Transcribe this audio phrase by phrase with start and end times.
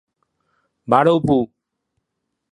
[0.87, 1.47] バルブ